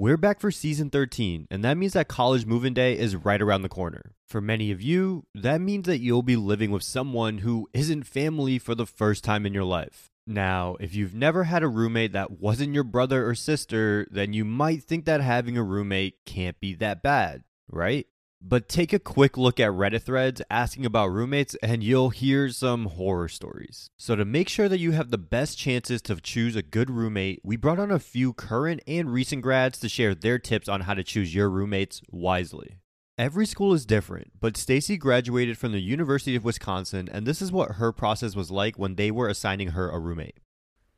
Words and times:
We're 0.00 0.16
back 0.16 0.38
for 0.38 0.52
season 0.52 0.90
13, 0.90 1.48
and 1.50 1.64
that 1.64 1.76
means 1.76 1.94
that 1.94 2.06
college 2.06 2.46
move-in 2.46 2.72
day 2.72 2.96
is 2.96 3.16
right 3.16 3.42
around 3.42 3.62
the 3.62 3.68
corner. 3.68 4.12
For 4.28 4.40
many 4.40 4.70
of 4.70 4.80
you, 4.80 5.24
that 5.34 5.60
means 5.60 5.86
that 5.86 5.98
you'll 5.98 6.22
be 6.22 6.36
living 6.36 6.70
with 6.70 6.84
someone 6.84 7.38
who 7.38 7.68
isn't 7.72 8.06
family 8.06 8.60
for 8.60 8.76
the 8.76 8.86
first 8.86 9.24
time 9.24 9.44
in 9.44 9.52
your 9.52 9.64
life. 9.64 10.12
Now, 10.24 10.76
if 10.78 10.94
you've 10.94 11.16
never 11.16 11.42
had 11.42 11.64
a 11.64 11.68
roommate 11.68 12.12
that 12.12 12.30
wasn't 12.30 12.74
your 12.74 12.84
brother 12.84 13.28
or 13.28 13.34
sister, 13.34 14.06
then 14.08 14.32
you 14.32 14.44
might 14.44 14.84
think 14.84 15.04
that 15.06 15.20
having 15.20 15.58
a 15.58 15.64
roommate 15.64 16.24
can't 16.24 16.60
be 16.60 16.74
that 16.74 17.02
bad, 17.02 17.42
right? 17.68 18.06
But 18.40 18.68
take 18.68 18.92
a 18.92 19.00
quick 19.00 19.36
look 19.36 19.58
at 19.58 19.72
Reddit 19.72 20.02
threads 20.02 20.40
asking 20.48 20.86
about 20.86 21.10
roommates, 21.10 21.56
and 21.56 21.82
you'll 21.82 22.10
hear 22.10 22.48
some 22.50 22.86
horror 22.86 23.28
stories. 23.28 23.90
So, 23.98 24.14
to 24.14 24.24
make 24.24 24.48
sure 24.48 24.68
that 24.68 24.78
you 24.78 24.92
have 24.92 25.10
the 25.10 25.18
best 25.18 25.58
chances 25.58 26.00
to 26.02 26.20
choose 26.20 26.54
a 26.54 26.62
good 26.62 26.88
roommate, 26.88 27.40
we 27.42 27.56
brought 27.56 27.80
on 27.80 27.90
a 27.90 27.98
few 27.98 28.32
current 28.32 28.80
and 28.86 29.12
recent 29.12 29.42
grads 29.42 29.80
to 29.80 29.88
share 29.88 30.14
their 30.14 30.38
tips 30.38 30.68
on 30.68 30.82
how 30.82 30.94
to 30.94 31.02
choose 31.02 31.34
your 31.34 31.50
roommates 31.50 32.00
wisely. 32.10 32.78
Every 33.18 33.46
school 33.46 33.74
is 33.74 33.84
different, 33.84 34.30
but 34.38 34.56
Stacy 34.56 34.96
graduated 34.96 35.58
from 35.58 35.72
the 35.72 35.80
University 35.80 36.36
of 36.36 36.44
Wisconsin, 36.44 37.08
and 37.10 37.26
this 37.26 37.42
is 37.42 37.50
what 37.50 37.72
her 37.72 37.90
process 37.90 38.36
was 38.36 38.52
like 38.52 38.78
when 38.78 38.94
they 38.94 39.10
were 39.10 39.28
assigning 39.28 39.70
her 39.70 39.90
a 39.90 39.98
roommate. 39.98 40.38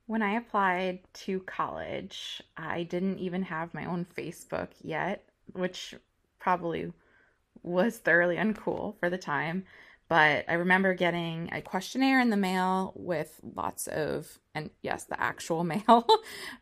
When 0.05 0.21
I 0.21 0.35
applied 0.35 0.99
to 1.15 1.41
college, 1.41 2.43
I 2.59 2.83
didn't 2.83 3.21
even 3.21 3.45
have 3.45 3.73
my 3.73 3.87
own 3.87 4.05
Facebook 4.15 4.69
yet, 4.83 5.25
which 5.55 5.95
probably 6.39 6.93
was 7.63 7.99
thoroughly 7.99 8.37
uncool 8.37 8.99
for 8.99 9.11
the 9.11 9.19
time. 9.19 9.65
But 10.09 10.45
I 10.49 10.55
remember 10.55 10.93
getting 10.95 11.51
a 11.53 11.63
questionnaire 11.63 12.21
in 12.21 12.31
the 12.31 12.37
mail 12.37 12.93
with 12.97 13.41
lots 13.55 13.87
of, 13.87 14.41
and 14.55 14.71
yes, 14.83 15.05
the 15.05 15.21
actual 15.21 15.63
mail, 15.75 16.07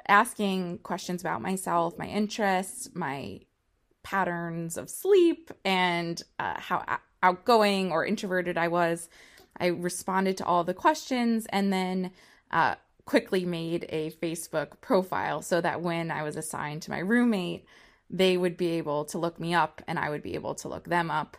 asking 0.06 0.78
questions 0.78 1.22
about 1.22 1.40
myself, 1.40 1.96
my 1.96 2.06
interests, 2.06 2.90
my 2.94 3.40
patterns 4.02 4.76
of 4.76 4.90
sleep, 4.90 5.50
and 5.64 6.22
uh, 6.38 6.60
how 6.60 6.84
outgoing 7.22 7.90
or 7.90 8.04
introverted 8.04 8.58
I 8.58 8.68
was. 8.68 9.08
I 9.58 9.66
responded 9.66 10.36
to 10.38 10.44
all 10.44 10.62
the 10.62 10.74
questions 10.74 11.46
and 11.48 11.72
then 11.72 12.12
uh, 12.50 12.76
quickly 13.06 13.44
made 13.44 13.86
a 13.88 14.10
Facebook 14.22 14.80
profile 14.80 15.40
so 15.40 15.60
that 15.60 15.80
when 15.80 16.10
I 16.10 16.22
was 16.22 16.36
assigned 16.36 16.82
to 16.82 16.90
my 16.90 16.98
roommate, 16.98 17.64
they 18.10 18.36
would 18.36 18.56
be 18.56 18.72
able 18.72 19.04
to 19.06 19.18
look 19.18 19.38
me 19.38 19.54
up 19.54 19.82
and 19.86 19.98
I 19.98 20.10
would 20.10 20.22
be 20.22 20.34
able 20.34 20.54
to 20.56 20.68
look 20.68 20.84
them 20.84 21.10
up. 21.10 21.36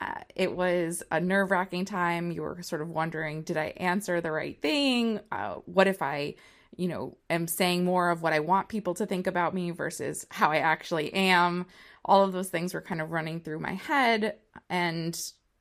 Uh, 0.00 0.20
it 0.34 0.54
was 0.54 1.02
a 1.10 1.20
nerve 1.20 1.50
wracking 1.50 1.84
time. 1.84 2.32
You 2.32 2.42
were 2.42 2.62
sort 2.62 2.82
of 2.82 2.88
wondering, 2.88 3.42
did 3.42 3.56
I 3.56 3.66
answer 3.76 4.20
the 4.20 4.32
right 4.32 4.60
thing? 4.60 5.20
Uh, 5.30 5.56
what 5.66 5.86
if 5.86 6.02
I, 6.02 6.34
you 6.76 6.88
know, 6.88 7.16
am 7.30 7.46
saying 7.46 7.84
more 7.84 8.10
of 8.10 8.22
what 8.22 8.32
I 8.32 8.40
want 8.40 8.68
people 8.68 8.94
to 8.94 9.06
think 9.06 9.26
about 9.26 9.54
me 9.54 9.70
versus 9.70 10.26
how 10.30 10.50
I 10.50 10.58
actually 10.58 11.12
am? 11.14 11.66
All 12.04 12.24
of 12.24 12.32
those 12.32 12.48
things 12.48 12.74
were 12.74 12.80
kind 12.80 13.00
of 13.00 13.12
running 13.12 13.40
through 13.40 13.60
my 13.60 13.74
head. 13.74 14.36
And 14.68 15.16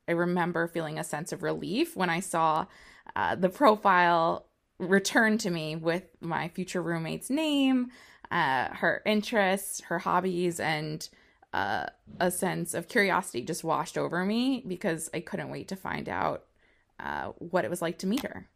I 0.07 0.13
remember 0.13 0.67
feeling 0.67 0.97
a 0.97 1.03
sense 1.03 1.31
of 1.31 1.43
relief 1.43 1.95
when 1.95 2.09
I 2.09 2.19
saw 2.19 2.65
uh, 3.15 3.35
the 3.35 3.49
profile 3.49 4.47
return 4.79 5.37
to 5.39 5.51
me 5.51 5.75
with 5.75 6.03
my 6.19 6.47
future 6.49 6.81
roommate's 6.81 7.29
name 7.29 7.91
uh, 8.31 8.69
her 8.73 9.01
interests, 9.05 9.81
her 9.81 9.99
hobbies, 9.99 10.59
and 10.59 11.07
uh, 11.53 11.85
a 12.19 12.31
sense 12.31 12.73
of 12.73 12.87
curiosity 12.87 13.41
just 13.41 13.63
washed 13.63 13.97
over 13.97 14.25
me 14.25 14.63
because 14.65 15.09
I 15.13 15.19
couldn't 15.19 15.49
wait 15.49 15.67
to 15.67 15.75
find 15.75 16.07
out 16.07 16.45
uh, 16.99 17.31
what 17.37 17.65
it 17.65 17.69
was 17.69 17.81
like 17.81 17.97
to 17.99 18.07
meet 18.07 18.23
her. 18.23 18.47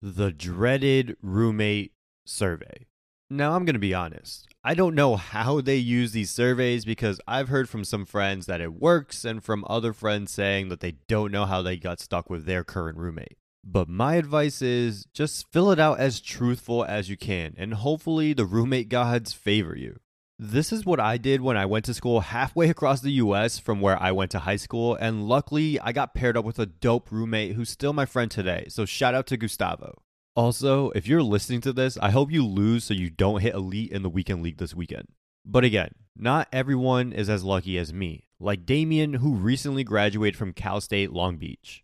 The 0.00 0.30
dreaded 0.30 1.16
roommate 1.20 1.92
survey. 2.24 2.86
Now, 3.30 3.54
I'm 3.54 3.64
going 3.64 3.74
to 3.74 3.80
be 3.80 3.94
honest. 3.94 4.46
I 4.62 4.74
don't 4.74 4.94
know 4.94 5.16
how 5.16 5.60
they 5.60 5.76
use 5.76 6.12
these 6.12 6.30
surveys 6.30 6.84
because 6.84 7.20
I've 7.26 7.48
heard 7.48 7.68
from 7.68 7.82
some 7.82 8.06
friends 8.06 8.46
that 8.46 8.60
it 8.60 8.74
works 8.74 9.24
and 9.24 9.42
from 9.42 9.64
other 9.68 9.92
friends 9.92 10.32
saying 10.32 10.68
that 10.68 10.80
they 10.80 10.92
don't 11.08 11.32
know 11.32 11.46
how 11.46 11.62
they 11.62 11.76
got 11.76 12.00
stuck 12.00 12.30
with 12.30 12.44
their 12.44 12.62
current 12.62 12.98
roommate. 12.98 13.38
But 13.66 13.88
my 13.88 14.16
advice 14.16 14.60
is 14.60 15.06
just 15.14 15.50
fill 15.50 15.70
it 15.70 15.78
out 15.78 15.98
as 15.98 16.20
truthful 16.20 16.84
as 16.84 17.08
you 17.08 17.16
can, 17.16 17.54
and 17.56 17.72
hopefully 17.72 18.34
the 18.34 18.44
roommate 18.44 18.90
gods 18.90 19.32
favor 19.32 19.74
you. 19.74 19.98
This 20.38 20.70
is 20.70 20.84
what 20.84 21.00
I 21.00 21.16
did 21.16 21.40
when 21.40 21.56
I 21.56 21.64
went 21.64 21.86
to 21.86 21.94
school 21.94 22.20
halfway 22.20 22.68
across 22.70 23.00
the 23.00 23.12
US 23.12 23.58
from 23.58 23.80
where 23.80 24.00
I 24.00 24.12
went 24.12 24.32
to 24.32 24.40
high 24.40 24.56
school, 24.56 24.94
and 24.96 25.26
luckily 25.26 25.80
I 25.80 25.92
got 25.92 26.14
paired 26.14 26.36
up 26.36 26.44
with 26.44 26.58
a 26.58 26.66
dope 26.66 27.10
roommate 27.10 27.56
who's 27.56 27.70
still 27.70 27.94
my 27.94 28.04
friend 28.04 28.30
today, 28.30 28.66
so 28.68 28.84
shout 28.84 29.14
out 29.14 29.26
to 29.28 29.38
Gustavo. 29.38 30.02
Also, 30.36 30.90
if 30.90 31.06
you're 31.06 31.22
listening 31.22 31.62
to 31.62 31.72
this, 31.72 31.96
I 31.98 32.10
hope 32.10 32.30
you 32.30 32.44
lose 32.44 32.84
so 32.84 32.92
you 32.92 33.08
don't 33.08 33.40
hit 33.40 33.54
elite 33.54 33.92
in 33.92 34.02
the 34.02 34.10
weekend 34.10 34.42
league 34.42 34.58
this 34.58 34.74
weekend. 34.74 35.08
But 35.46 35.64
again, 35.64 35.94
not 36.16 36.48
everyone 36.52 37.12
is 37.12 37.30
as 37.30 37.44
lucky 37.44 37.78
as 37.78 37.94
me, 37.94 38.26
like 38.38 38.66
Damien, 38.66 39.14
who 39.14 39.34
recently 39.34 39.84
graduated 39.84 40.36
from 40.36 40.52
Cal 40.52 40.80
State 40.80 41.12
Long 41.12 41.36
Beach. 41.36 41.83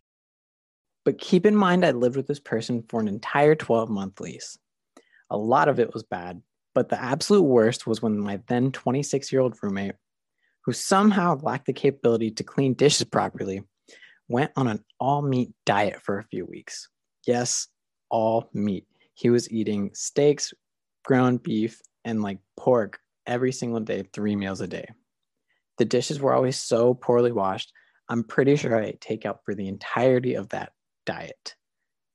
But 1.05 1.19
keep 1.19 1.47
in 1.47 1.57
mind, 1.57 1.85
I 1.85 1.93
lived 1.93 2.17
with 2.17 2.27
this 2.27 2.41
person 2.41 2.85
for 2.89 3.01
an 3.01 3.09
entire 3.09 3.55
12 3.55 3.89
month 3.89 4.21
lease. 4.21 4.59
A 5.31 5.37
lot 5.37 5.69
of 5.69 5.79
it 5.79 5.95
was 5.95 6.03
bad, 6.03 6.43
but 6.75 6.89
the 6.89 7.01
absolute 7.01 7.43
worst 7.43 7.87
was 7.87 8.03
when 8.03 8.19
my 8.19 8.41
then 8.49 8.73
26 8.73 9.33
year 9.33 9.41
old 9.41 9.57
roommate, 9.63 9.95
who 10.65 10.73
somehow 10.73 11.39
lacked 11.41 11.67
the 11.67 11.73
capability 11.73 12.31
to 12.33 12.45
clean 12.45 12.75
dishes 12.75 13.05
properly, 13.05 13.63
went 14.29 14.53
on 14.57 14.69
an 14.69 14.85
all 14.99 15.23
meat 15.23 15.51
diet 15.65 16.03
for 16.03 16.19
a 16.19 16.25
few 16.25 16.45
weeks. 16.45 16.89
Yes, 17.27 17.69
all 18.11 18.51
meat. 18.53 18.87
He 19.15 19.31
was 19.31 19.51
eating 19.51 19.91
steaks, 19.95 20.53
ground 21.05 21.43
beef, 21.43 21.81
and 22.05 22.23
like 22.23 22.39
pork 22.57 22.99
every 23.27 23.53
single 23.53 23.81
day, 23.81 24.05
three 24.13 24.37
meals 24.37 24.61
a 24.61 24.67
day. 24.67 24.89
The 25.79 25.85
dishes 25.85 26.21
were 26.21 26.35
always 26.35 26.57
so 26.57 26.95
poorly 26.95 27.33
washed. 27.33 27.73
I'm 28.09 28.25
pretty 28.25 28.57
sure 28.57 28.77
I 28.77 28.87
ate 28.87 29.01
takeout 29.01 29.39
for 29.45 29.55
the 29.55 29.69
entirety 29.69 30.35
of 30.35 30.49
that 30.51 30.73
diet. 31.05 31.57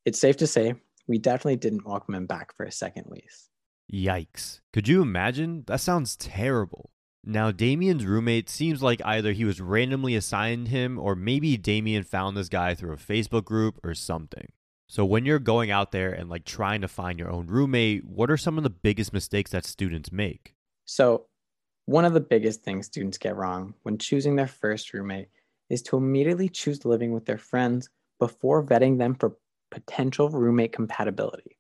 It's 0.06 0.19
safe 0.19 0.38
to 0.38 0.47
say 0.47 0.75
we 1.07 1.18
definitely 1.18 1.57
didn't 1.57 1.85
welcome 1.85 2.16
him 2.16 2.25
back 2.25 2.56
for 2.56 2.66
a 2.66 2.72
second 2.72 3.07
lease. 3.07 3.50
Yikes. 3.91 4.62
Could 4.73 4.88
you 4.88 5.01
imagine? 5.01 5.63
That 5.68 5.79
sounds 5.79 6.16
terrible. 6.16 6.91
Now, 7.23 7.51
Damien's 7.51 8.06
roommate 8.06 8.50
seems 8.50 8.84
like 8.84 9.01
either 9.03 9.31
he 9.31 9.46
was 9.46 9.59
randomly 9.59 10.16
assigned 10.16 10.68
him 10.68 11.00
or 11.00 11.16
maybe 11.16 11.57
Damien 11.57 12.03
found 12.03 12.38
this 12.38 12.50
guy 12.50 12.75
through 12.75 12.94
a 12.94 12.97
Facebook 12.97 13.46
group 13.46 13.79
or 13.84 13.96
something. 13.96 14.51
So, 14.88 15.03
when 15.03 15.25
you're 15.25 15.40
going 15.40 15.72
out 15.72 15.91
there 15.91 16.12
and 16.12 16.29
like 16.29 16.46
trying 16.46 16.81
to 16.81 16.88
find 16.88 17.17
your 17.17 17.31
own 17.31 17.47
roommate, 17.47 18.06
what 18.06 18.29
are 18.29 18.38
some 18.38 18.57
of 18.57 18.63
the 18.63 18.69
biggest 18.69 19.12
mistakes 19.12 19.52
that 19.52 19.66
students 19.66 20.12
make? 20.12 20.53
So, 20.85 21.25
one 21.85 22.06
of 22.06 22.13
the 22.13 22.19
biggest 22.19 22.63
things 22.63 22.85
students 22.85 23.17
get 23.17 23.35
wrong 23.35 23.73
when 23.81 23.97
choosing 23.97 24.35
their 24.35 24.47
first 24.47 24.94
roommate 24.94 25.29
is 25.69 25.81
to 25.84 25.97
immediately 25.97 26.50
choose 26.50 26.85
living 26.85 27.12
with 27.12 27.25
their 27.25 27.40
friends 27.40 27.90
before 28.20 28.66
vetting 28.66 28.98
them 28.98 29.16
for 29.16 29.38
potential 29.72 30.30
roommate 30.30 30.72
compatibility. 30.72 31.58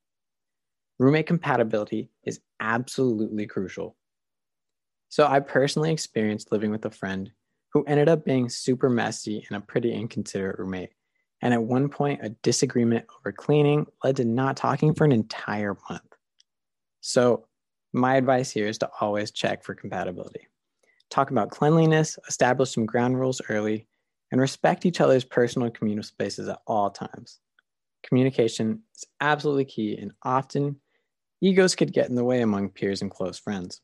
Roommate 0.97 1.27
compatibility 1.27 2.09
is 2.23 2.39
absolutely 2.59 3.45
crucial. 3.47 3.97
So, 5.09 5.27
I 5.27 5.39
personally 5.39 5.91
experienced 5.91 6.51
living 6.51 6.71
with 6.71 6.85
a 6.85 6.89
friend 6.89 7.31
who 7.73 7.83
ended 7.83 8.07
up 8.09 8.23
being 8.23 8.49
super 8.49 8.89
messy 8.89 9.45
and 9.47 9.57
a 9.57 9.65
pretty 9.65 9.93
inconsiderate 9.93 10.59
roommate. 10.59 10.91
And 11.41 11.53
at 11.53 11.61
one 11.61 11.89
point, 11.89 12.21
a 12.23 12.29
disagreement 12.29 13.05
over 13.19 13.31
cleaning 13.31 13.85
led 14.03 14.15
to 14.17 14.25
not 14.25 14.57
talking 14.57 14.93
for 14.93 15.03
an 15.03 15.11
entire 15.11 15.75
month. 15.89 16.15
So, 17.01 17.47
my 17.93 18.15
advice 18.15 18.51
here 18.51 18.67
is 18.67 18.77
to 18.79 18.89
always 18.99 19.31
check 19.31 19.63
for 19.63 19.75
compatibility. 19.75 20.47
Talk 21.09 21.31
about 21.31 21.51
cleanliness, 21.51 22.17
establish 22.27 22.73
some 22.73 22.85
ground 22.85 23.19
rules 23.19 23.41
early, 23.47 23.87
and 24.31 24.41
respect 24.41 24.85
each 24.85 25.01
other's 25.01 25.23
personal 25.23 25.67
and 25.67 25.75
communal 25.75 26.03
spaces 26.03 26.47
at 26.47 26.59
all 26.67 26.89
times. 26.89 27.39
Communication 28.03 28.81
is 28.95 29.05
absolutely 29.21 29.65
key, 29.65 29.97
and 29.97 30.11
often 30.23 30.77
egos 31.41 31.75
could 31.75 31.93
get 31.93 32.09
in 32.09 32.15
the 32.15 32.23
way 32.23 32.41
among 32.41 32.69
peers 32.69 33.01
and 33.01 33.11
close 33.11 33.37
friends. 33.37 33.81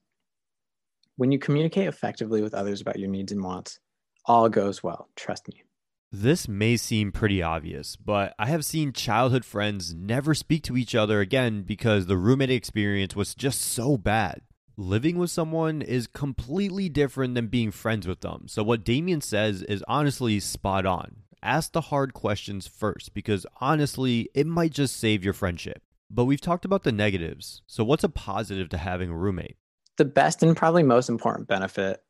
When 1.17 1.31
you 1.31 1.39
communicate 1.39 1.87
effectively 1.87 2.41
with 2.41 2.53
others 2.53 2.81
about 2.81 2.99
your 2.99 3.09
needs 3.09 3.31
and 3.31 3.43
wants, 3.43 3.79
all 4.25 4.49
goes 4.49 4.83
well, 4.83 5.09
trust 5.15 5.47
me. 5.47 5.63
This 6.11 6.47
may 6.47 6.75
seem 6.75 7.11
pretty 7.11 7.41
obvious, 7.41 7.95
but 7.95 8.35
I 8.37 8.47
have 8.47 8.65
seen 8.65 8.91
childhood 8.91 9.45
friends 9.45 9.93
never 9.93 10.33
speak 10.33 10.61
to 10.63 10.75
each 10.75 10.93
other 10.93 11.21
again 11.21 11.63
because 11.63 12.05
the 12.05 12.17
roommate 12.17 12.51
experience 12.51 13.15
was 13.15 13.33
just 13.33 13.61
so 13.61 13.97
bad 13.97 14.41
living 14.81 15.17
with 15.17 15.29
someone 15.29 15.81
is 15.81 16.07
completely 16.07 16.89
different 16.89 17.35
than 17.35 17.47
being 17.47 17.71
friends 17.71 18.07
with 18.07 18.21
them. 18.21 18.45
So, 18.47 18.63
what 18.63 18.83
Damien 18.83 19.21
says 19.21 19.61
is 19.63 19.83
honestly 19.87 20.39
spot 20.39 20.85
on. 20.85 21.17
Ask 21.43 21.71
the 21.71 21.81
hard 21.81 22.13
questions 22.13 22.67
first 22.67 23.13
because 23.13 23.45
honestly, 23.59 24.29
it 24.33 24.45
might 24.45 24.71
just 24.71 24.97
save 24.97 25.23
your 25.23 25.33
friendship. 25.33 25.81
But 26.09 26.25
we've 26.25 26.41
talked 26.41 26.65
about 26.65 26.83
the 26.83 26.91
negatives. 26.91 27.61
So, 27.67 27.83
what's 27.83 28.03
a 28.03 28.09
positive 28.09 28.69
to 28.69 28.77
having 28.77 29.09
a 29.09 29.15
roommate? 29.15 29.57
The 29.97 30.05
best 30.05 30.43
and 30.43 30.57
probably 30.57 30.83
most 30.83 31.09
important 31.09 31.47
benefit 31.47 32.01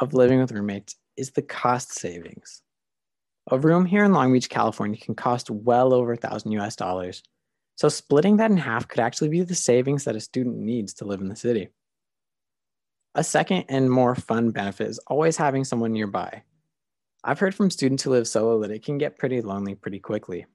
of 0.00 0.14
living 0.14 0.40
with 0.40 0.52
roommates 0.52 0.96
is 1.16 1.32
the 1.32 1.42
cost 1.42 1.92
savings. 1.92 2.62
A 3.50 3.58
room 3.58 3.84
here 3.84 4.04
in 4.04 4.12
Long 4.12 4.32
Beach, 4.32 4.48
California 4.48 4.98
can 4.98 5.14
cost 5.14 5.50
well 5.50 5.92
over 5.92 6.12
a 6.12 6.16
thousand 6.16 6.52
US 6.52 6.76
dollars 6.76 7.22
so 7.76 7.88
splitting 7.88 8.36
that 8.36 8.50
in 8.50 8.56
half 8.56 8.88
could 8.88 9.00
actually 9.00 9.28
be 9.28 9.42
the 9.42 9.54
savings 9.54 10.04
that 10.04 10.16
a 10.16 10.20
student 10.20 10.56
needs 10.56 10.94
to 10.94 11.04
live 11.04 11.20
in 11.20 11.28
the 11.28 11.36
city. 11.36 11.68
A 13.14 13.24
second 13.24 13.64
and 13.68 13.90
more 13.90 14.14
fun 14.14 14.50
benefit 14.50 14.88
is 14.88 14.98
always 15.06 15.36
having 15.36 15.64
someone 15.64 15.92
nearby. 15.92 16.42
I've 17.22 17.38
heard 17.38 17.54
from 17.54 17.70
students 17.70 18.02
who 18.02 18.10
live 18.10 18.28
solo 18.28 18.60
that 18.60 18.70
it 18.70 18.84
can 18.84 18.98
get 18.98 19.18
pretty 19.18 19.40
lonely 19.40 19.74
pretty 19.74 19.98
quickly. 19.98 20.46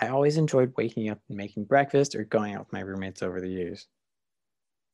I 0.00 0.08
always 0.08 0.36
enjoyed 0.36 0.74
waking 0.76 1.08
up 1.08 1.20
and 1.28 1.36
making 1.36 1.64
breakfast 1.64 2.14
or 2.14 2.24
going 2.24 2.54
out 2.54 2.60
with 2.60 2.72
my 2.72 2.80
roommates 2.80 3.22
over 3.22 3.40
the 3.40 3.48
years. 3.48 3.86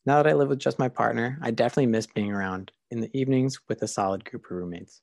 Now 0.07 0.23
that 0.23 0.31
I 0.31 0.35
live 0.35 0.49
with 0.49 0.59
just 0.59 0.79
my 0.79 0.89
partner, 0.89 1.39
I 1.41 1.51
definitely 1.51 1.87
miss 1.87 2.07
being 2.07 2.33
around 2.33 2.71
in 2.91 3.01
the 3.01 3.11
evenings 3.19 3.59
with 3.69 3.83
a 3.83 3.89
solid 3.89 4.25
group 4.25 4.45
of 4.47 4.51
roommates. 4.51 5.01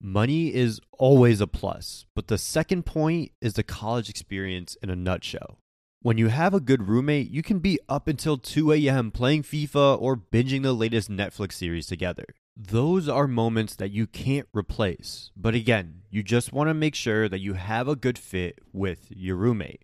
Money 0.00 0.54
is 0.54 0.80
always 0.98 1.40
a 1.40 1.46
plus, 1.46 2.06
but 2.16 2.28
the 2.28 2.38
second 2.38 2.86
point 2.86 3.32
is 3.40 3.54
the 3.54 3.62
college 3.62 4.08
experience 4.08 4.76
in 4.82 4.90
a 4.90 4.96
nutshell. 4.96 5.58
When 6.02 6.16
you 6.16 6.28
have 6.28 6.54
a 6.54 6.60
good 6.60 6.88
roommate, 6.88 7.30
you 7.30 7.42
can 7.42 7.58
be 7.58 7.78
up 7.86 8.08
until 8.08 8.38
2 8.38 8.72
a.m. 8.72 9.10
playing 9.10 9.42
FIFA 9.42 10.00
or 10.00 10.16
binging 10.16 10.62
the 10.62 10.72
latest 10.72 11.10
Netflix 11.10 11.52
series 11.52 11.86
together. 11.86 12.24
Those 12.56 13.06
are 13.06 13.28
moments 13.28 13.76
that 13.76 13.90
you 13.90 14.06
can't 14.06 14.48
replace. 14.54 15.30
But 15.36 15.54
again, 15.54 16.00
you 16.08 16.22
just 16.22 16.54
want 16.54 16.68
to 16.68 16.74
make 16.74 16.94
sure 16.94 17.28
that 17.28 17.40
you 17.40 17.52
have 17.52 17.86
a 17.86 17.96
good 17.96 18.16
fit 18.16 18.60
with 18.72 19.08
your 19.10 19.36
roommate. 19.36 19.82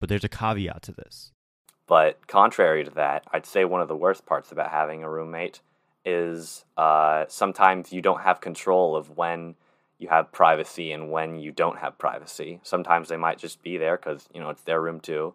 But 0.00 0.08
there's 0.08 0.24
a 0.24 0.28
caveat 0.30 0.80
to 0.84 0.92
this. 0.92 1.32
But 1.86 2.26
contrary 2.26 2.82
to 2.84 2.90
that, 2.92 3.26
I'd 3.30 3.44
say 3.44 3.66
one 3.66 3.82
of 3.82 3.88
the 3.88 3.96
worst 3.96 4.24
parts 4.24 4.50
about 4.50 4.70
having 4.70 5.02
a 5.02 5.10
roommate 5.10 5.60
is 6.02 6.64
uh, 6.78 7.26
sometimes 7.28 7.92
you 7.92 8.00
don't 8.00 8.22
have 8.22 8.40
control 8.40 8.96
of 8.96 9.18
when 9.18 9.54
you 9.98 10.08
have 10.08 10.32
privacy 10.32 10.92
and 10.92 11.10
when 11.10 11.38
you 11.38 11.52
don't 11.52 11.76
have 11.80 11.98
privacy. 11.98 12.60
Sometimes 12.62 13.10
they 13.10 13.18
might 13.18 13.36
just 13.36 13.62
be 13.62 13.76
there 13.76 13.98
because 13.98 14.26
you 14.32 14.40
know 14.40 14.48
it's 14.48 14.62
their 14.62 14.80
room 14.80 15.00
too, 15.00 15.34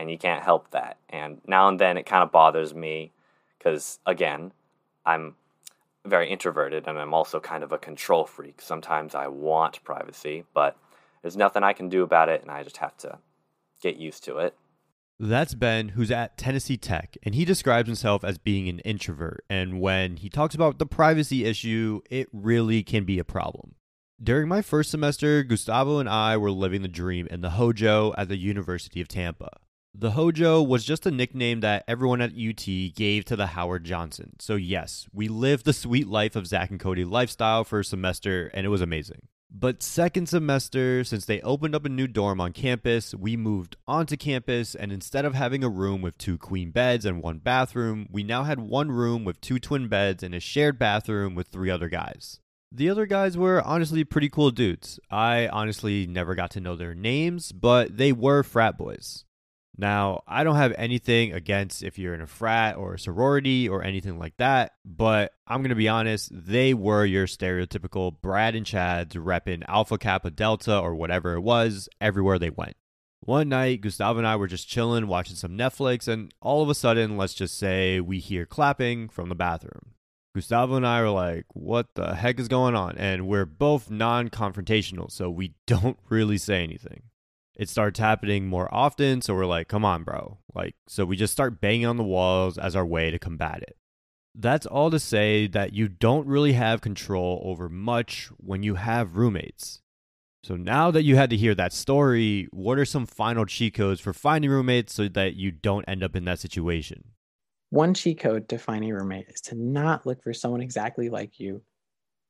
and 0.00 0.10
you 0.10 0.16
can't 0.16 0.42
help 0.42 0.70
that. 0.70 0.96
And 1.10 1.42
now 1.46 1.68
and 1.68 1.78
then 1.78 1.98
it 1.98 2.06
kind 2.06 2.22
of 2.22 2.32
bothers 2.32 2.74
me 2.74 3.12
because, 3.58 3.98
again, 4.06 4.50
I'm 5.04 5.34
very 6.06 6.30
introverted 6.30 6.88
and 6.88 6.98
I'm 6.98 7.12
also 7.12 7.38
kind 7.38 7.62
of 7.62 7.70
a 7.70 7.78
control 7.78 8.24
freak. 8.24 8.62
Sometimes 8.62 9.14
I 9.14 9.28
want 9.28 9.84
privacy, 9.84 10.44
but 10.54 10.78
there's 11.20 11.36
nothing 11.36 11.62
I 11.62 11.74
can 11.74 11.90
do 11.90 12.02
about 12.02 12.30
it, 12.30 12.40
and 12.40 12.50
I 12.50 12.62
just 12.62 12.78
have 12.78 12.96
to 12.98 13.18
get 13.82 13.96
used 13.98 14.24
to 14.24 14.38
it. 14.38 14.56
That's 15.18 15.52
Ben, 15.52 15.90
who's 15.90 16.10
at 16.10 16.38
Tennessee 16.38 16.78
Tech, 16.78 17.18
and 17.22 17.34
he 17.34 17.44
describes 17.44 17.86
himself 17.86 18.24
as 18.24 18.38
being 18.38 18.70
an 18.70 18.78
introvert. 18.78 19.44
And 19.50 19.82
when 19.82 20.16
he 20.16 20.30
talks 20.30 20.54
about 20.54 20.78
the 20.78 20.86
privacy 20.86 21.44
issue, 21.44 22.00
it 22.08 22.28
really 22.32 22.82
can 22.82 23.04
be 23.04 23.18
a 23.18 23.24
problem. 23.24 23.74
During 24.22 24.48
my 24.48 24.62
first 24.62 24.90
semester, 24.90 25.42
Gustavo 25.42 25.98
and 25.98 26.08
I 26.08 26.38
were 26.38 26.50
living 26.50 26.80
the 26.80 26.88
dream 26.88 27.26
in 27.30 27.42
the 27.42 27.50
Hojo 27.50 28.14
at 28.16 28.28
the 28.28 28.38
University 28.38 29.02
of 29.02 29.08
Tampa. 29.08 29.58
The 29.94 30.12
Hojo 30.12 30.62
was 30.62 30.84
just 30.84 31.04
a 31.04 31.10
nickname 31.10 31.60
that 31.60 31.84
everyone 31.88 32.20
at 32.20 32.30
UT 32.30 32.64
gave 32.94 33.24
to 33.24 33.34
the 33.34 33.48
Howard 33.48 33.84
Johnson. 33.84 34.36
So, 34.38 34.54
yes, 34.54 35.08
we 35.12 35.26
lived 35.26 35.64
the 35.64 35.72
sweet 35.72 36.06
life 36.06 36.36
of 36.36 36.46
Zack 36.46 36.70
and 36.70 36.78
Cody 36.78 37.04
lifestyle 37.04 37.64
for 37.64 37.80
a 37.80 37.84
semester, 37.84 38.50
and 38.54 38.64
it 38.64 38.70
was 38.70 38.80
amazing. 38.80 39.22
But 39.50 39.82
second 39.82 40.28
semester, 40.28 41.02
since 41.02 41.24
they 41.24 41.40
opened 41.40 41.74
up 41.74 41.84
a 41.84 41.88
new 41.88 42.06
dorm 42.06 42.40
on 42.40 42.52
campus, 42.52 43.16
we 43.16 43.36
moved 43.36 43.76
onto 43.88 44.16
campus, 44.16 44.76
and 44.76 44.92
instead 44.92 45.24
of 45.24 45.34
having 45.34 45.64
a 45.64 45.68
room 45.68 46.02
with 46.02 46.16
two 46.18 46.38
queen 46.38 46.70
beds 46.70 47.04
and 47.04 47.20
one 47.20 47.38
bathroom, 47.38 48.06
we 48.12 48.22
now 48.22 48.44
had 48.44 48.60
one 48.60 48.92
room 48.92 49.24
with 49.24 49.40
two 49.40 49.58
twin 49.58 49.88
beds 49.88 50.22
and 50.22 50.36
a 50.36 50.40
shared 50.40 50.78
bathroom 50.78 51.34
with 51.34 51.48
three 51.48 51.68
other 51.68 51.88
guys. 51.88 52.38
The 52.70 52.88
other 52.88 53.06
guys 53.06 53.36
were 53.36 53.60
honestly 53.62 54.04
pretty 54.04 54.28
cool 54.28 54.52
dudes. 54.52 55.00
I 55.10 55.48
honestly 55.48 56.06
never 56.06 56.36
got 56.36 56.52
to 56.52 56.60
know 56.60 56.76
their 56.76 56.94
names, 56.94 57.50
but 57.50 57.96
they 57.96 58.12
were 58.12 58.44
frat 58.44 58.78
boys. 58.78 59.24
Now, 59.80 60.24
I 60.28 60.44
don't 60.44 60.56
have 60.56 60.74
anything 60.76 61.32
against 61.32 61.82
if 61.82 61.98
you're 61.98 62.12
in 62.12 62.20
a 62.20 62.26
frat 62.26 62.76
or 62.76 62.92
a 62.92 62.98
sorority 62.98 63.66
or 63.66 63.82
anything 63.82 64.18
like 64.18 64.36
that, 64.36 64.72
but 64.84 65.32
I'm 65.46 65.62
going 65.62 65.70
to 65.70 65.74
be 65.74 65.88
honest, 65.88 66.28
they 66.30 66.74
were 66.74 67.06
your 67.06 67.26
stereotypical 67.26 68.14
Brad 68.20 68.54
and 68.54 68.66
Chads 68.66 69.12
repping 69.12 69.62
Alpha 69.66 69.96
Kappa 69.96 70.32
Delta 70.32 70.78
or 70.78 70.94
whatever 70.94 71.32
it 71.32 71.40
was 71.40 71.88
everywhere 71.98 72.38
they 72.38 72.50
went. 72.50 72.76
One 73.20 73.48
night, 73.48 73.80
Gustavo 73.80 74.18
and 74.18 74.26
I 74.26 74.36
were 74.36 74.48
just 74.48 74.68
chilling, 74.68 75.06
watching 75.06 75.36
some 75.36 75.56
Netflix, 75.56 76.06
and 76.08 76.34
all 76.42 76.62
of 76.62 76.68
a 76.68 76.74
sudden, 76.74 77.16
let's 77.16 77.32
just 77.32 77.56
say 77.56 78.00
we 78.00 78.18
hear 78.18 78.44
clapping 78.44 79.08
from 79.08 79.30
the 79.30 79.34
bathroom. 79.34 79.94
Gustavo 80.34 80.74
and 80.74 80.86
I 80.86 81.00
were 81.00 81.08
like, 81.08 81.46
what 81.54 81.94
the 81.94 82.16
heck 82.16 82.38
is 82.38 82.48
going 82.48 82.74
on? 82.74 82.98
And 82.98 83.26
we're 83.26 83.46
both 83.46 83.90
non 83.90 84.28
confrontational, 84.28 85.10
so 85.10 85.30
we 85.30 85.54
don't 85.66 85.98
really 86.10 86.36
say 86.36 86.62
anything 86.62 87.04
it 87.56 87.68
starts 87.68 87.98
happening 87.98 88.46
more 88.46 88.72
often. 88.72 89.22
So 89.22 89.34
we're 89.34 89.46
like, 89.46 89.68
come 89.68 89.84
on, 89.84 90.04
bro. 90.04 90.38
Like, 90.54 90.74
so 90.88 91.04
we 91.04 91.16
just 91.16 91.32
start 91.32 91.60
banging 91.60 91.86
on 91.86 91.96
the 91.96 92.04
walls 92.04 92.58
as 92.58 92.76
our 92.76 92.86
way 92.86 93.10
to 93.10 93.18
combat 93.18 93.62
it. 93.62 93.76
That's 94.34 94.66
all 94.66 94.90
to 94.90 95.00
say 95.00 95.46
that 95.48 95.72
you 95.72 95.88
don't 95.88 96.26
really 96.26 96.52
have 96.52 96.80
control 96.80 97.42
over 97.44 97.68
much 97.68 98.30
when 98.36 98.62
you 98.62 98.76
have 98.76 99.16
roommates. 99.16 99.80
So 100.42 100.56
now 100.56 100.90
that 100.90 101.02
you 101.02 101.16
had 101.16 101.30
to 101.30 101.36
hear 101.36 101.54
that 101.56 101.72
story, 101.72 102.48
what 102.50 102.78
are 102.78 102.86
some 102.86 103.04
final 103.04 103.44
cheat 103.44 103.74
codes 103.74 104.00
for 104.00 104.12
finding 104.12 104.50
roommates 104.50 104.94
so 104.94 105.08
that 105.08 105.34
you 105.34 105.50
don't 105.50 105.84
end 105.86 106.02
up 106.02 106.16
in 106.16 106.24
that 106.24 106.38
situation? 106.38 107.04
One 107.68 107.92
cheat 107.92 108.20
code 108.20 108.48
to 108.48 108.58
finding 108.58 108.90
a 108.90 108.94
roommate 108.94 109.28
is 109.28 109.40
to 109.42 109.54
not 109.54 110.06
look 110.06 110.22
for 110.22 110.32
someone 110.32 110.62
exactly 110.62 111.10
like 111.10 111.38
you, 111.38 111.62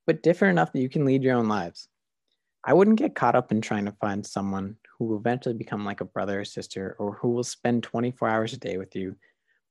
but 0.06 0.22
different 0.22 0.52
enough 0.52 0.72
that 0.72 0.80
you 0.80 0.88
can 0.88 1.04
lead 1.04 1.22
your 1.22 1.36
own 1.36 1.48
lives. 1.48 1.88
I 2.64 2.74
wouldn't 2.74 2.98
get 2.98 3.14
caught 3.14 3.36
up 3.36 3.52
in 3.52 3.60
trying 3.60 3.84
to 3.84 3.92
find 3.92 4.26
someone 4.26 4.76
who 5.00 5.06
will 5.06 5.16
eventually 5.16 5.54
become 5.54 5.82
like 5.82 6.02
a 6.02 6.04
brother 6.04 6.40
or 6.40 6.44
sister 6.44 6.94
or 6.98 7.14
who 7.14 7.30
will 7.30 7.42
spend 7.42 7.82
24 7.82 8.28
hours 8.28 8.52
a 8.52 8.58
day 8.58 8.76
with 8.76 8.94
you, 8.94 9.16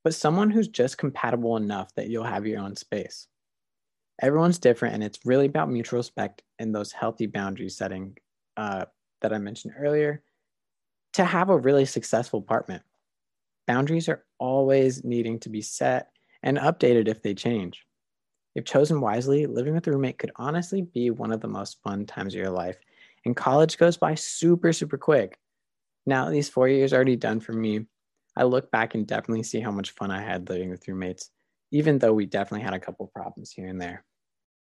but 0.04 0.16
someone 0.16 0.50
who's 0.50 0.68
just 0.68 0.98
compatible 0.98 1.56
enough 1.56 1.94
that 1.94 2.10
you'll 2.10 2.24
have 2.24 2.48
your 2.48 2.60
own 2.60 2.76
space. 2.76 3.28
Everyone's 4.20 4.58
different, 4.58 4.96
and 4.96 5.04
it's 5.04 5.20
really 5.26 5.46
about 5.46 5.70
mutual 5.70 6.00
respect 6.00 6.42
and 6.58 6.74
those 6.74 6.92
healthy 6.92 7.28
boundary 7.28 7.70
setting 7.70 8.18
uh, 8.58 8.86
that 9.22 9.32
I 9.32 9.38
mentioned 9.38 9.76
earlier 9.78 10.24
to 11.14 11.24
have 11.24 11.50
a 11.50 11.58
really 11.58 11.86
successful 11.86 12.40
apartment. 12.40 12.82
Boundaries 13.68 14.10
are 14.10 14.26
always 14.40 15.04
needing 15.04 15.40
to 15.42 15.50
be 15.50 15.62
set 15.62 16.10
and 16.42 16.58
updated 16.58 17.08
if 17.08 17.22
they 17.22 17.36
change. 17.36 17.86
If 18.56 18.66
chosen 18.66 19.00
wisely, 19.00 19.46
living 19.46 19.76
with 19.76 19.86
a 19.86 19.92
roommate 19.92 20.18
could 20.18 20.32
honestly 20.38 20.82
be 20.82 21.12
one 21.12 21.32
of 21.32 21.40
the 21.40 21.48
most 21.48 21.78
fun 21.84 22.08
times 22.08 22.34
of 22.34 22.40
your 22.40 22.50
life. 22.50 22.78
And 23.26 23.36
college 23.36 23.78
goes 23.78 23.98
by 23.98 24.16
super, 24.16 24.74
super 24.74 24.98
quick. 24.98 25.38
Now, 26.06 26.30
these 26.30 26.50
four 26.50 26.68
years 26.68 26.94
already 26.94 27.16
done 27.16 27.40
for 27.40 27.54
me, 27.54 27.86
I 28.36 28.44
look 28.44 28.72
back 28.72 28.96
and 28.96 29.06
definitely 29.06 29.44
see 29.44 29.60
how 29.60 29.72
much 29.72 29.92
fun 29.92 30.12
I 30.12 30.22
had 30.22 30.50
living 30.50 30.70
with 30.70 30.88
roommates, 30.88 31.30
even 31.72 32.00
though 32.00 32.14
we 32.14 32.26
definitely 32.26 32.64
had 32.64 32.74
a 32.74 32.80
couple 32.80 33.08
problems 33.08 33.52
here 33.52 33.68
and 33.68 33.82
there. 33.82 34.06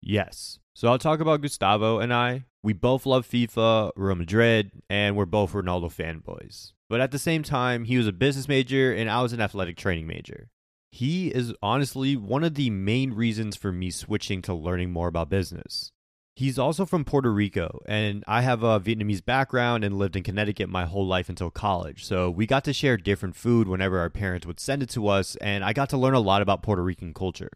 Yes. 0.01 0.59
So 0.73 0.87
I'll 0.87 0.97
talk 0.97 1.19
about 1.19 1.41
Gustavo 1.41 1.99
and 1.99 2.13
I. 2.13 2.45
We 2.63 2.73
both 2.73 3.05
love 3.05 3.27
FIFA, 3.27 3.91
Real 3.95 4.15
Madrid, 4.15 4.71
and 4.89 5.15
we're 5.15 5.25
both 5.25 5.53
Ronaldo 5.53 5.93
fanboys. 5.93 6.73
But 6.89 7.01
at 7.01 7.11
the 7.11 7.19
same 7.19 7.43
time, 7.43 7.85
he 7.85 7.97
was 7.97 8.07
a 8.07 8.11
business 8.11 8.47
major 8.47 8.93
and 8.93 9.09
I 9.09 9.21
was 9.21 9.33
an 9.33 9.41
athletic 9.41 9.77
training 9.77 10.07
major. 10.07 10.49
He 10.91 11.29
is 11.29 11.53
honestly 11.61 12.17
one 12.17 12.43
of 12.43 12.55
the 12.55 12.69
main 12.69 13.13
reasons 13.13 13.55
for 13.55 13.71
me 13.71 13.91
switching 13.91 14.41
to 14.43 14.53
learning 14.53 14.91
more 14.91 15.07
about 15.07 15.29
business. 15.29 15.91
He's 16.33 16.57
also 16.57 16.85
from 16.85 17.03
Puerto 17.03 17.31
Rico, 17.31 17.81
and 17.85 18.23
I 18.25 18.41
have 18.41 18.63
a 18.63 18.79
Vietnamese 18.79 19.23
background 19.23 19.83
and 19.83 19.97
lived 19.97 20.15
in 20.15 20.23
Connecticut 20.23 20.69
my 20.69 20.85
whole 20.85 21.05
life 21.05 21.27
until 21.27 21.51
college. 21.51 22.05
So 22.05 22.29
we 22.29 22.45
got 22.45 22.63
to 22.63 22.73
share 22.73 22.95
different 22.95 23.35
food 23.35 23.67
whenever 23.67 23.99
our 23.99 24.09
parents 24.09 24.47
would 24.47 24.59
send 24.59 24.81
it 24.81 24.89
to 24.91 25.07
us, 25.07 25.35
and 25.37 25.63
I 25.63 25.73
got 25.73 25.89
to 25.89 25.97
learn 25.97 26.13
a 26.13 26.19
lot 26.19 26.41
about 26.41 26.63
Puerto 26.63 26.81
Rican 26.81 27.13
culture. 27.13 27.51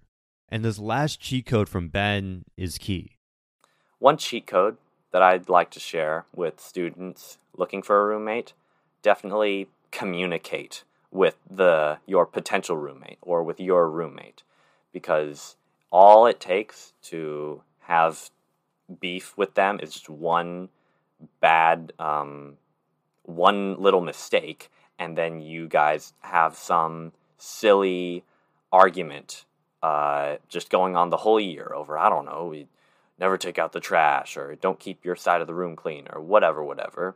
And 0.49 0.63
this 0.63 0.77
last 0.77 1.19
cheat 1.19 1.45
code 1.45 1.69
from 1.69 1.87
Ben 1.87 2.45
is 2.57 2.77
key. 2.77 3.11
One 3.99 4.17
cheat 4.17 4.45
code 4.45 4.77
that 5.11 5.21
I'd 5.21 5.47
like 5.47 5.71
to 5.71 5.79
share 5.79 6.25
with 6.35 6.59
students 6.59 7.37
looking 7.55 7.81
for 7.81 8.01
a 8.01 8.05
roommate 8.05 8.53
definitely 9.01 9.67
communicate 9.91 10.83
with 11.11 11.37
the 11.49 11.97
your 12.05 12.25
potential 12.25 12.75
roommate 12.75 13.19
or 13.21 13.43
with 13.43 13.59
your 13.59 13.89
roommate 13.89 14.43
because 14.91 15.55
all 15.91 16.25
it 16.25 16.39
takes 16.39 16.91
to 17.03 17.61
have 17.81 18.29
beef 18.99 19.37
with 19.37 19.53
them 19.55 19.79
is 19.81 19.93
just 19.93 20.09
one 20.09 20.69
bad 21.39 21.93
um, 21.99 22.57
one 23.23 23.81
little 23.81 24.01
mistake 24.01 24.69
and 24.99 25.17
then 25.17 25.41
you 25.41 25.67
guys 25.67 26.13
have 26.21 26.55
some 26.55 27.11
silly 27.37 28.23
argument 28.71 29.45
uh, 29.83 30.35
just 30.47 30.69
going 30.69 30.95
on 30.95 31.09
the 31.09 31.17
whole 31.17 31.39
year 31.39 31.71
over 31.73 31.97
i 31.97 32.09
don't 32.09 32.25
know 32.25 32.47
we 32.47 32.67
never 33.19 33.37
take 33.37 33.57
out 33.57 33.71
the 33.71 33.79
trash 33.79 34.37
or 34.37 34.55
don't 34.55 34.79
keep 34.79 35.05
your 35.05 35.15
side 35.15 35.41
of 35.41 35.47
the 35.47 35.53
room 35.53 35.75
clean 35.75 36.07
or 36.11 36.21
whatever 36.21 36.63
whatever 36.63 37.15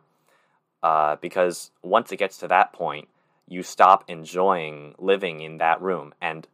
uh, 0.82 1.18
because 1.18 1.72
once 1.84 2.12
it 2.12 2.18
gets 2.18 2.38
to 2.38 2.48
that 2.48 2.72
point 2.72 3.08
you 3.50 3.64
stop 3.64 4.06
enjoying 4.08 4.94
living 5.00 5.42
in 5.42 5.58
that 5.58 5.82
room. 5.82 6.14
And 6.22 6.48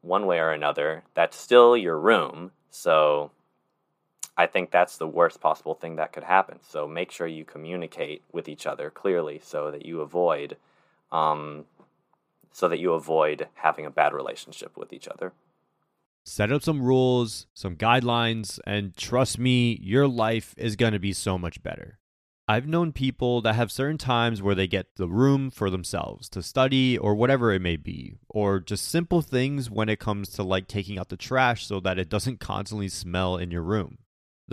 one 0.00 0.26
way 0.26 0.38
or 0.38 0.52
another, 0.52 1.02
that's 1.14 1.36
still 1.36 1.76
your 1.76 1.98
room. 1.98 2.52
So 2.70 3.32
I 4.36 4.46
think 4.46 4.70
that's 4.70 4.96
the 4.96 5.06
worst 5.06 5.40
possible 5.40 5.74
thing 5.74 5.96
that 5.96 6.12
could 6.12 6.24
happen. 6.24 6.58
So 6.66 6.88
make 6.88 7.10
sure 7.10 7.26
you 7.26 7.44
communicate 7.44 8.22
with 8.32 8.48
each 8.48 8.66
other 8.66 8.90
clearly 8.90 9.40
so 9.44 9.70
that 9.70 9.84
you 9.84 10.00
avoid 10.00 10.56
um, 11.10 11.66
so 12.52 12.68
that 12.68 12.78
you 12.78 12.92
avoid 12.92 13.48
having 13.54 13.86
a 13.86 13.90
bad 13.90 14.12
relationship 14.12 14.76
with 14.76 14.92
each 14.92 15.08
other. 15.08 15.32
Set 16.24 16.52
up 16.52 16.62
some 16.62 16.82
rules, 16.82 17.46
some 17.52 17.76
guidelines, 17.76 18.60
and 18.66 18.96
trust 18.96 19.38
me, 19.38 19.78
your 19.82 20.06
life 20.06 20.54
is 20.56 20.76
going 20.76 20.92
to 20.92 21.00
be 21.00 21.12
so 21.12 21.36
much 21.36 21.62
better. 21.62 21.98
I've 22.46 22.66
known 22.66 22.92
people 22.92 23.40
that 23.42 23.54
have 23.54 23.72
certain 23.72 23.98
times 23.98 24.42
where 24.42 24.54
they 24.54 24.66
get 24.66 24.96
the 24.96 25.08
room 25.08 25.50
for 25.50 25.70
themselves 25.70 26.28
to 26.30 26.42
study 26.42 26.98
or 26.98 27.14
whatever 27.14 27.52
it 27.52 27.62
may 27.62 27.76
be, 27.76 28.16
or 28.28 28.60
just 28.60 28.88
simple 28.88 29.22
things 29.22 29.70
when 29.70 29.88
it 29.88 29.98
comes 29.98 30.28
to 30.30 30.42
like 30.42 30.68
taking 30.68 30.98
out 30.98 31.08
the 31.08 31.16
trash 31.16 31.66
so 31.66 31.80
that 31.80 31.98
it 31.98 32.08
doesn't 32.08 32.40
constantly 32.40 32.88
smell 32.88 33.36
in 33.36 33.50
your 33.50 33.62
room. 33.62 33.98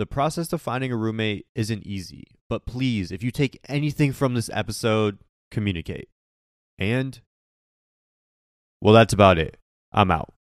The 0.00 0.06
process 0.06 0.50
of 0.54 0.62
finding 0.62 0.90
a 0.92 0.96
roommate 0.96 1.44
isn't 1.54 1.86
easy, 1.86 2.24
but 2.48 2.64
please, 2.64 3.12
if 3.12 3.22
you 3.22 3.30
take 3.30 3.60
anything 3.68 4.14
from 4.14 4.32
this 4.32 4.48
episode, 4.50 5.18
communicate. 5.50 6.08
And, 6.78 7.20
well, 8.80 8.94
that's 8.94 9.12
about 9.12 9.36
it. 9.36 9.58
I'm 9.92 10.10
out. 10.10 10.32